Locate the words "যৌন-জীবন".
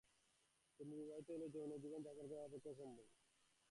1.55-1.99